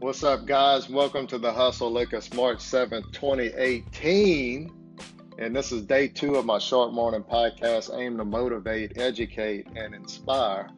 [0.00, 0.88] What's up, guys?
[0.88, 4.72] Welcome to the Hustle Lucas March 7th, 2018.
[5.38, 9.94] And this is day two of my short morning podcast aimed to motivate, educate, and
[9.94, 10.70] inspire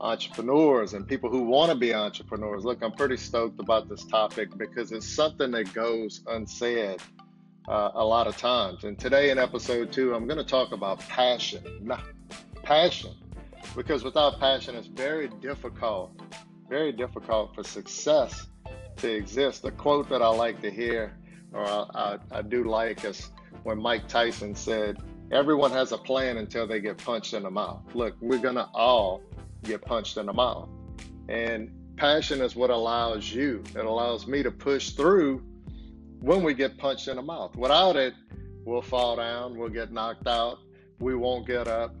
[0.00, 2.64] entrepreneurs and people who want to be entrepreneurs.
[2.64, 7.00] Look, I'm pretty stoked about this topic because it's something that goes unsaid
[7.68, 8.82] uh, a lot of times.
[8.82, 11.62] And today in episode two, I'm going to talk about passion.
[11.82, 12.00] Nah,
[12.64, 13.14] passion.
[13.76, 16.20] Because without passion, it's very difficult,
[16.68, 18.48] very difficult for success
[18.98, 19.62] to exist.
[19.62, 21.16] The quote that I like to hear,
[21.52, 23.30] or I, I, I do like, is
[23.62, 24.98] when Mike Tyson said,
[25.32, 27.82] Everyone has a plan until they get punched in the mouth.
[27.94, 29.22] Look, we're going to all
[29.64, 30.68] get punched in the mouth.
[31.28, 35.42] And passion is what allows you, it allows me to push through
[36.20, 37.56] when we get punched in the mouth.
[37.56, 38.14] Without it,
[38.64, 40.58] we'll fall down, we'll get knocked out,
[41.00, 41.96] we won't get up,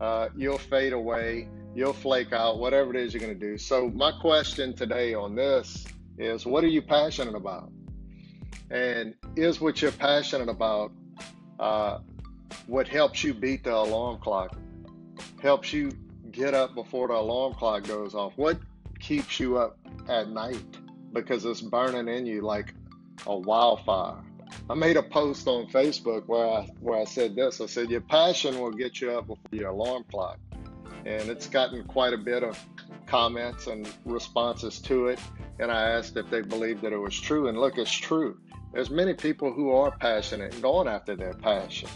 [0.00, 3.58] uh, you'll fade away, you'll flake out, whatever it is you're going to do.
[3.58, 5.84] So, my question today on this
[6.20, 7.70] is what are you passionate about?
[8.70, 10.92] And is what you're passionate about
[11.58, 11.98] uh,
[12.66, 14.56] what helps you beat the alarm clock,
[15.42, 15.90] helps you
[16.30, 18.32] get up before the alarm clock goes off?
[18.36, 18.58] What
[19.00, 20.62] keeps you up at night
[21.12, 22.74] because it's burning in you like
[23.26, 24.22] a wildfire?
[24.68, 27.60] I made a post on Facebook where I where I said this.
[27.60, 30.38] I said your passion will get you up before your alarm clock,
[31.06, 32.58] and it's gotten quite a bit of
[33.06, 35.20] comments and responses to it.
[35.60, 37.48] And I asked if they believed that it was true.
[37.48, 38.38] And look, it's true.
[38.72, 41.88] There's many people who are passionate and going after their passion.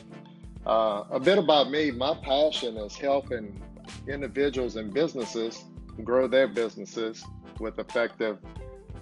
[0.66, 3.62] Uh, a bit about me my passion is helping
[4.08, 5.64] individuals and businesses
[6.02, 7.24] grow their businesses
[7.60, 8.38] with effective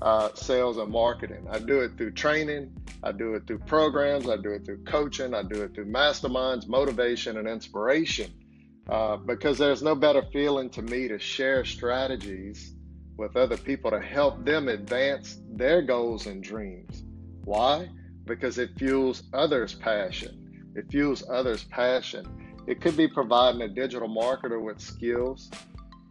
[0.03, 1.47] uh, sales and marketing.
[1.51, 5.35] I do it through training, I do it through programs, I do it through coaching,
[5.35, 8.33] I do it through masterminds, motivation, and inspiration.
[8.89, 12.75] Uh, because there's no better feeling to me to share strategies
[13.17, 17.05] with other people to help them advance their goals and dreams.
[17.45, 17.89] Why?
[18.25, 20.73] Because it fuels others' passion.
[20.75, 22.27] It fuels others' passion.
[22.67, 25.51] It could be providing a digital marketer with skills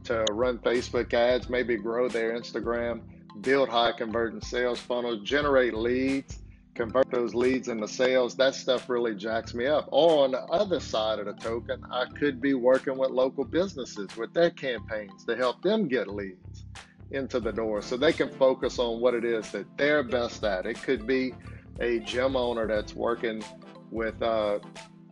[0.04, 3.02] to run Facebook ads, maybe grow their Instagram,
[3.42, 6.40] build high converting sales funnels, generate leads,
[6.76, 9.88] convert those leads into sales, that stuff really jacks me up.
[9.92, 14.16] Or on the other side of the token, I could be working with local businesses
[14.18, 16.66] with their campaigns to help them get leads
[17.12, 20.66] into the door so they can focus on what it is that they're best at.
[20.66, 21.34] It could be
[21.80, 23.44] a gym owner that's working
[23.90, 24.60] with uh,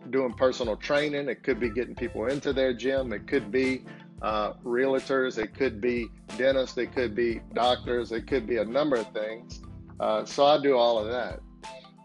[0.10, 3.84] doing personal training, it could be getting people into their gym, it could be
[4.22, 8.96] uh, realtors, it could be dentists, it could be doctors, it could be a number
[8.96, 9.62] of things.
[10.00, 11.42] Uh, so I do all of that.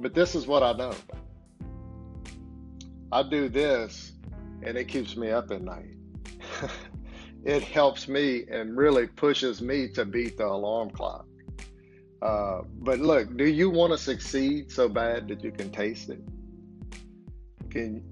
[0.01, 0.93] But this is what I know.
[3.13, 4.13] I do this
[4.63, 5.97] and it keeps me up at night.
[7.45, 11.27] it helps me and really pushes me to beat the alarm clock.
[12.23, 16.21] Uh, but look, do you want to succeed so bad that you can taste it?
[17.71, 18.03] Can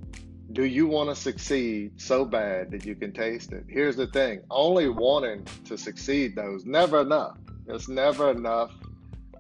[0.53, 3.65] do you want to succeed so bad that you can taste it?
[3.69, 7.39] Here's the thing: only wanting to succeed though is never enough.
[7.69, 8.73] It's never enough.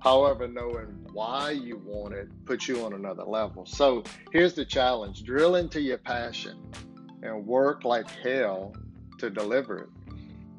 [0.01, 3.67] However, knowing why you want it puts you on another level.
[3.67, 6.59] So here's the challenge drill into your passion
[7.23, 8.75] and work like hell
[9.23, 9.89] to deliver it.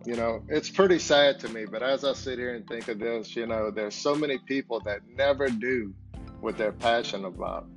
[0.06, 2.98] You know, it's pretty sad to me, but as I sit here and think of
[2.98, 5.94] this, you know, there's so many people that never do
[6.40, 7.68] what they're passionate about.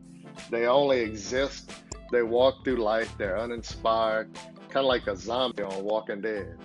[0.48, 1.72] They only exist,
[2.12, 4.32] they walk through life, they're uninspired,
[4.68, 6.56] kind of like a zombie on Walking Dead.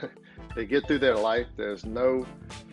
[0.56, 2.24] they get through their life, there's no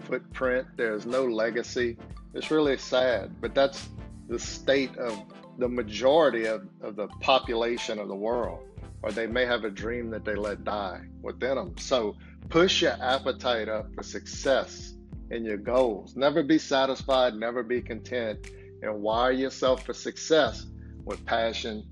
[0.03, 1.97] footprint, there's no legacy,
[2.35, 3.89] it's really sad, but that's
[4.27, 5.23] the state of
[5.57, 8.67] the majority of, of the population of the world.
[9.03, 11.77] Or they may have a dream that they let die within them.
[11.77, 12.15] So
[12.49, 14.93] push your appetite up for success
[15.29, 16.15] and your goals.
[16.15, 18.49] Never be satisfied, never be content,
[18.81, 20.65] and wire yourself for success
[21.03, 21.85] with passion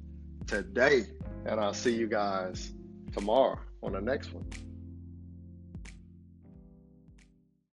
[0.47, 1.05] today.
[1.45, 2.71] And I'll see you guys
[3.13, 4.45] tomorrow on the next one.